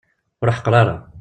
Ur 0.41 0.49
ḥeqqer 0.55 0.73
ara. 0.81 0.95